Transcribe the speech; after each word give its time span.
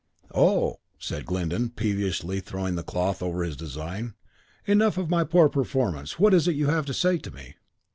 "Oh," 0.33 0.79
said 0.97 1.27
Glyndon, 1.27 1.69
peevishly, 1.69 2.39
throwing 2.39 2.73
the 2.73 2.81
cloth 2.81 3.21
over 3.21 3.43
his 3.43 3.55
design, 3.55 4.15
"enough 4.65 4.97
of 4.97 5.11
my 5.11 5.23
poor 5.23 5.47
performance. 5.47 6.17
What 6.17 6.33
is 6.33 6.47
it 6.47 6.55
you 6.55 6.69
have 6.69 6.87
to 6.87 6.93
say 6.95 7.19
to 7.19 7.29
me?" 7.29 7.57